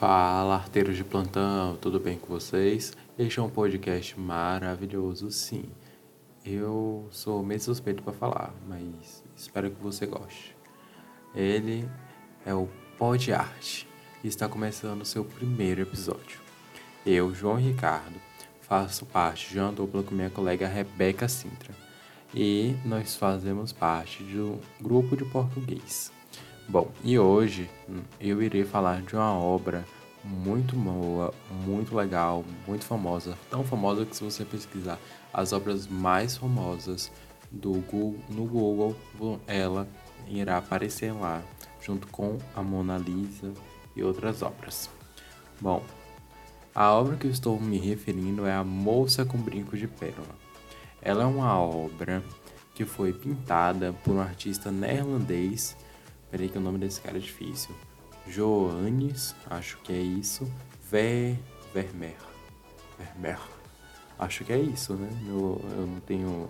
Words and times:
Fala, 0.00 0.54
arteiros 0.54 0.96
de 0.96 1.04
plantão, 1.04 1.76
tudo 1.76 2.00
bem 2.00 2.16
com 2.16 2.28
vocês? 2.28 2.96
Este 3.18 3.38
é 3.38 3.42
um 3.42 3.50
podcast 3.50 4.18
maravilhoso, 4.18 5.30
sim. 5.30 5.66
Eu 6.42 7.06
sou 7.10 7.42
meio 7.42 7.60
suspeito 7.60 8.02
para 8.02 8.14
falar, 8.14 8.54
mas 8.66 9.22
espero 9.36 9.70
que 9.70 9.82
você 9.82 10.06
goste. 10.06 10.56
Ele 11.34 11.86
é 12.46 12.54
o 12.54 12.66
Pod 12.96 13.30
Arte 13.30 13.86
e 14.24 14.28
está 14.28 14.48
começando 14.48 15.02
o 15.02 15.04
seu 15.04 15.22
primeiro 15.22 15.82
episódio. 15.82 16.40
Eu, 17.04 17.34
João 17.34 17.56
Ricardo, 17.56 18.18
faço 18.62 19.04
parte 19.04 19.50
de 19.50 19.60
uma 19.60 19.70
dupla 19.70 20.02
com 20.02 20.14
minha 20.14 20.30
colega 20.30 20.66
Rebeca 20.66 21.28
Sintra 21.28 21.74
e 22.34 22.74
nós 22.86 23.16
fazemos 23.16 23.70
parte 23.70 24.24
de 24.24 24.40
um 24.40 24.58
grupo 24.80 25.14
de 25.14 25.26
português. 25.26 26.10
Bom, 26.70 26.88
e 27.02 27.18
hoje 27.18 27.68
eu 28.20 28.40
irei 28.40 28.64
falar 28.64 29.02
de 29.02 29.16
uma 29.16 29.34
obra 29.34 29.84
muito 30.22 30.76
boa, 30.76 31.34
muito 31.66 31.96
legal, 31.96 32.44
muito 32.64 32.84
famosa, 32.84 33.36
tão 33.50 33.64
famosa 33.64 34.06
que 34.06 34.14
se 34.14 34.22
você 34.22 34.44
pesquisar 34.44 34.96
as 35.34 35.52
obras 35.52 35.88
mais 35.88 36.36
famosas 36.36 37.10
do 37.50 37.72
Google, 37.72 38.20
no 38.28 38.44
Google, 38.44 38.96
ela 39.48 39.88
irá 40.28 40.58
aparecer 40.58 41.12
lá, 41.12 41.42
junto 41.82 42.06
com 42.06 42.38
a 42.54 42.62
Mona 42.62 42.96
Lisa 42.98 43.52
e 43.96 44.04
outras 44.04 44.40
obras. 44.40 44.88
Bom, 45.60 45.82
a 46.72 46.92
obra 46.92 47.16
que 47.16 47.26
eu 47.26 47.32
estou 47.32 47.58
me 47.58 47.78
referindo 47.78 48.46
é 48.46 48.54
A 48.54 48.62
Moça 48.62 49.24
com 49.24 49.38
Brinco 49.38 49.76
de 49.76 49.88
Pérola. 49.88 50.36
Ela 51.02 51.24
é 51.24 51.26
uma 51.26 51.52
obra 51.58 52.22
que 52.76 52.84
foi 52.84 53.12
pintada 53.12 53.92
por 54.04 54.14
um 54.14 54.20
artista 54.20 54.70
neerlandês 54.70 55.76
Peraí 56.30 56.48
que 56.48 56.58
o 56.58 56.60
nome 56.60 56.78
desse 56.78 57.00
cara 57.00 57.16
é 57.16 57.20
difícil. 57.20 57.74
Joannes, 58.26 59.34
acho 59.48 59.78
que 59.78 59.92
é 59.92 60.00
isso. 60.00 60.50
Ver, 60.90 61.38
Vermeer. 61.74 62.16
Vermeer. 62.98 63.40
Acho 64.18 64.44
que 64.44 64.52
é 64.52 64.58
isso, 64.58 64.94
né? 64.94 65.08
Eu, 65.26 65.60
eu 65.76 65.86
não 65.86 66.00
tenho 66.00 66.48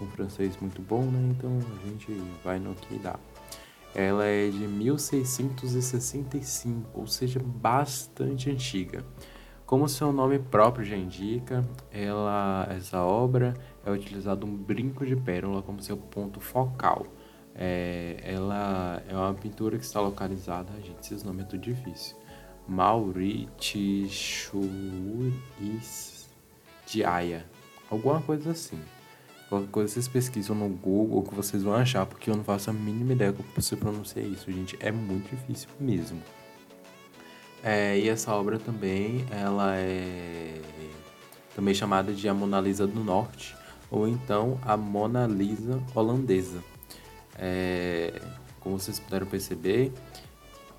um 0.00 0.06
francês 0.06 0.56
muito 0.60 0.80
bom, 0.80 1.02
né? 1.02 1.34
Então 1.36 1.58
a 1.58 1.86
gente 1.86 2.10
vai 2.42 2.58
no 2.58 2.74
que 2.74 2.98
dá. 2.98 3.18
Ela 3.94 4.24
é 4.24 4.48
de 4.48 4.66
1665, 4.66 7.00
ou 7.00 7.06
seja, 7.06 7.38
bastante 7.40 8.50
antiga. 8.50 9.04
Como 9.66 9.86
seu 9.88 10.12
nome 10.12 10.38
próprio 10.38 10.84
já 10.84 10.96
indica, 10.96 11.64
ela, 11.92 12.66
essa 12.70 13.02
obra 13.02 13.54
é 13.84 13.90
utilizado 13.90 14.46
um 14.46 14.56
brinco 14.56 15.04
de 15.06 15.14
pérola 15.14 15.62
como 15.62 15.82
seu 15.82 15.96
ponto 15.96 16.40
focal. 16.40 17.06
É, 17.54 18.16
ela 18.22 19.02
é 19.08 19.14
uma 19.14 19.34
pintura 19.34 19.78
que 19.78 19.84
está 19.84 20.00
localizada, 20.00 20.70
gente, 20.80 21.14
esse 21.14 21.24
nome 21.24 21.42
é 21.42 21.44
tudo 21.44 21.60
difícil. 21.60 22.16
Mauritius 22.66 23.48
de 26.86 27.04
Aya. 27.04 27.44
Alguma 27.90 28.20
coisa 28.22 28.52
assim. 28.52 28.80
Qualquer 29.48 29.70
coisa 29.70 29.92
vocês 29.92 30.06
pesquisam 30.06 30.54
no 30.54 30.68
Google 30.68 31.24
que 31.24 31.34
vocês 31.34 31.64
vão 31.64 31.74
achar, 31.74 32.06
porque 32.06 32.30
eu 32.30 32.36
não 32.36 32.44
faço 32.44 32.70
a 32.70 32.72
mínima 32.72 33.12
ideia 33.12 33.32
como 33.32 33.48
você 33.56 33.74
pronuncia 33.74 34.22
isso, 34.22 34.50
gente. 34.52 34.76
É 34.78 34.92
muito 34.92 35.28
difícil 35.28 35.68
mesmo. 35.80 36.22
É, 37.62 37.98
e 37.98 38.08
essa 38.08 38.32
obra 38.32 38.58
também, 38.58 39.26
ela 39.30 39.76
é 39.76 40.60
também 41.54 41.74
chamada 41.74 42.12
de 42.12 42.28
a 42.28 42.32
Mona 42.32 42.60
Lisa 42.60 42.86
do 42.86 43.04
Norte, 43.04 43.56
ou 43.90 44.08
então 44.08 44.58
a 44.62 44.76
Mona 44.76 45.26
Lisa 45.26 45.82
holandesa. 45.94 46.62
É, 47.40 48.20
como 48.60 48.78
vocês 48.78 49.00
puderam 49.00 49.26
perceber, 49.26 49.92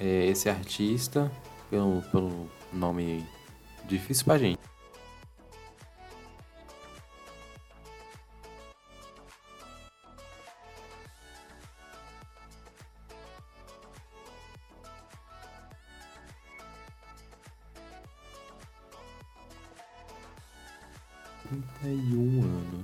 é, 0.00 0.26
esse 0.26 0.48
artista, 0.48 1.30
pelo, 1.68 2.00
pelo 2.10 2.48
nome 2.72 3.24
difícil 3.86 4.24
pra 4.24 4.38
gente. 4.38 4.58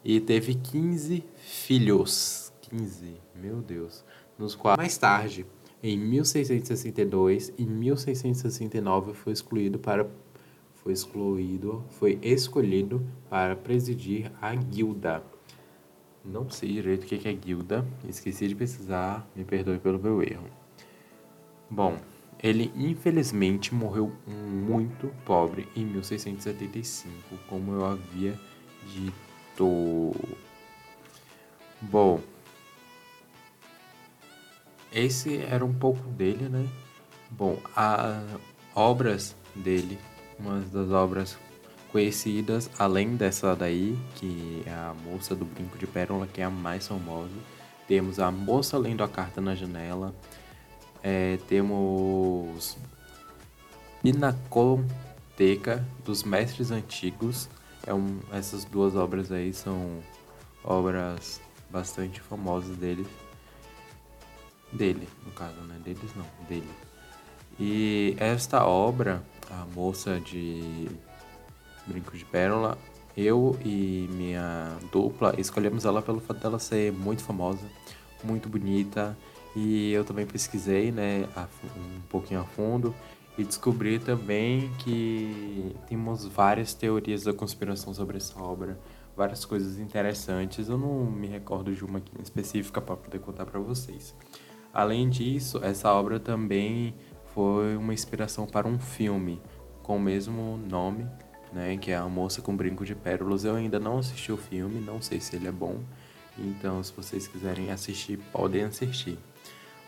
e 0.03 0.19
teve 0.19 0.55
15 0.55 1.23
filhos. 1.37 2.51
15, 2.61 3.15
meu 3.35 3.61
Deus. 3.61 4.03
Nos 4.37 4.57
mais 4.77 4.97
tarde 4.97 5.45
em 5.83 5.97
1662 5.97 7.53
e 7.57 7.65
1669 7.65 9.13
foi 9.13 9.33
excluído 9.33 9.79
para 9.79 10.07
foi 10.83 10.93
excluído, 10.93 11.83
foi 11.91 12.19
escolhido 12.21 13.05
para 13.29 13.55
presidir 13.55 14.31
a 14.41 14.53
guilda. 14.55 15.23
Não 16.23 16.49
sei 16.49 16.73
direito 16.73 17.03
o 17.03 17.07
que 17.07 17.27
é 17.27 17.33
guilda, 17.33 17.85
esqueci 18.07 18.47
de 18.47 18.55
pesquisar, 18.55 19.27
me 19.35 19.43
perdoe 19.43 19.79
pelo 19.79 19.99
meu 19.99 20.21
erro. 20.21 20.47
Bom, 21.69 21.97
ele 22.41 22.71
infelizmente 22.75 23.73
morreu 23.73 24.11
muito 24.27 25.07
pobre 25.25 25.67
em 25.75 25.85
1675, 25.85 27.37
como 27.47 27.73
eu 27.73 27.85
havia 27.85 28.37
dito. 28.93 30.13
Bom, 31.81 32.19
esse 34.91 35.37
era 35.37 35.63
um 35.63 35.73
pouco 35.73 36.03
dele, 36.09 36.49
né? 36.49 36.67
Bom, 37.29 37.57
as 37.75 38.39
obras 38.75 39.35
dele, 39.55 39.97
uma 40.41 40.59
das 40.59 40.89
obras 40.91 41.37
conhecidas, 41.91 42.69
além 42.79 43.15
dessa 43.15 43.55
daí, 43.55 43.97
que 44.15 44.63
é 44.65 44.71
a 44.71 44.95
Moça 45.05 45.35
do 45.35 45.45
Brinco 45.45 45.77
de 45.77 45.85
Pérola, 45.85 46.25
que 46.25 46.41
é 46.41 46.45
a 46.45 46.49
mais 46.49 46.87
famosa, 46.87 47.35
temos 47.87 48.19
a 48.19 48.31
Moça 48.31 48.77
Lendo 48.77 49.03
a 49.03 49.07
Carta 49.07 49.41
na 49.41 49.55
Janela, 49.55 50.13
é, 51.03 51.37
temos 51.47 52.77
Pinacoteca 54.01 55.85
dos 56.05 56.23
Mestres 56.23 56.71
Antigos, 56.71 57.49
é 57.85 57.93
um, 57.93 58.19
essas 58.31 58.63
duas 58.63 58.95
obras 58.95 59.31
aí 59.31 59.53
são 59.53 60.01
obras 60.63 61.41
bastante 61.69 62.21
famosas 62.21 62.75
deles. 62.77 63.07
Dele, 64.71 65.07
no 65.25 65.31
caso, 65.31 65.59
né? 65.61 65.77
Deles 65.83 66.15
não, 66.15 66.25
dele. 66.47 66.69
E 67.59 68.15
esta 68.19 68.65
obra, 68.65 69.23
a 69.49 69.65
moça 69.75 70.19
de 70.19 70.89
Brinco 71.85 72.17
de 72.17 72.25
Pérola, 72.25 72.77
eu 73.15 73.57
e 73.63 74.07
minha 74.11 74.77
dupla 74.91 75.35
escolhemos 75.37 75.85
ela 75.85 76.01
pelo 76.01 76.19
fato 76.19 76.39
dela 76.39 76.59
ser 76.59 76.91
muito 76.91 77.23
famosa, 77.23 77.65
muito 78.23 78.47
bonita 78.47 79.17
E 79.55 79.91
eu 79.91 80.05
também 80.05 80.25
pesquisei, 80.25 80.91
né, 80.91 81.27
um 81.75 82.01
pouquinho 82.09 82.39
a 82.39 82.43
fundo 82.43 82.95
e 83.37 83.43
descobri 83.43 83.99
também 83.99 84.71
que 84.79 85.75
temos 85.87 86.25
várias 86.25 86.73
teorias 86.73 87.23
da 87.23 87.33
conspiração 87.33 87.93
sobre 87.93 88.17
essa 88.17 88.39
obra, 88.41 88.79
várias 89.15 89.45
coisas 89.45 89.79
interessantes. 89.79 90.69
Eu 90.69 90.77
não 90.77 91.05
me 91.05 91.27
recordo 91.27 91.73
de 91.73 91.83
uma 91.83 91.99
aqui 91.99 92.11
específica 92.21 92.81
para 92.81 92.95
poder 92.95 93.19
contar 93.19 93.45
para 93.45 93.59
vocês. 93.59 94.15
Além 94.73 95.09
disso, 95.09 95.59
essa 95.63 95.91
obra 95.93 96.19
também 96.19 96.95
foi 97.33 97.75
uma 97.75 97.93
inspiração 97.93 98.45
para 98.45 98.67
um 98.67 98.79
filme 98.79 99.41
com 99.81 99.97
o 99.97 99.99
mesmo 99.99 100.57
nome, 100.69 101.07
né, 101.51 101.77
que 101.77 101.91
é 101.91 101.95
A 101.95 102.07
Moça 102.07 102.41
com 102.41 102.55
Brinco 102.55 102.85
de 102.85 102.95
Pérolas. 102.95 103.43
Eu 103.43 103.55
ainda 103.55 103.79
não 103.79 103.99
assisti 103.99 104.31
o 104.31 104.37
filme, 104.37 104.79
não 104.79 105.01
sei 105.01 105.19
se 105.19 105.35
ele 105.35 105.47
é 105.47 105.51
bom. 105.51 105.79
Então, 106.37 106.81
se 106.83 106.93
vocês 106.93 107.27
quiserem 107.27 107.71
assistir, 107.71 108.17
podem 108.31 108.63
assistir. 108.63 109.17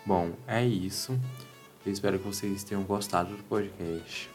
Bom, 0.06 0.31
é 0.48 0.66
isso. 0.66 1.18
Eu 1.86 1.92
espero 1.92 2.19
que 2.19 2.25
vocês 2.25 2.63
tenham 2.63 2.84
gostado 2.84 3.36
do 3.36 3.44
podcast. 3.44 4.30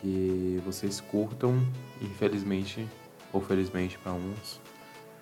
Que 0.00 0.60
vocês 0.64 1.00
curtam, 1.00 1.60
infelizmente, 2.00 2.86
ou 3.32 3.40
felizmente 3.40 3.98
para 3.98 4.12
uns, 4.12 4.60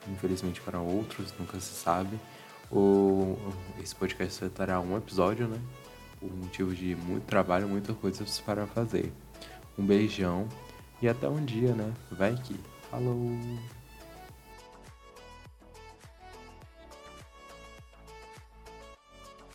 infelizmente 0.08 0.61
para 0.61 0.81
outros, 0.81 1.34
nunca 1.38 1.58
se 1.61 1.75
sabe. 1.75 2.19
O, 2.70 3.37
esse 3.82 3.94
podcast 3.94 4.49
terá 4.50 4.81
um 4.81 4.96
episódio, 4.96 5.49
né? 5.49 5.58
Por 6.20 6.31
motivo 6.37 6.75
de 6.75 6.94
muito 6.94 7.25
trabalho, 7.25 7.67
muitas 7.67 7.96
coisas 7.96 8.38
para 8.40 8.67
fazer. 8.67 9.12
Um 9.78 9.84
beijão 9.84 10.46
e 11.00 11.08
até 11.08 11.28
um 11.28 11.43
dia, 11.43 11.75
né? 11.75 11.93
Vai 12.11 12.34
que. 12.37 12.55
Falou! 12.90 13.17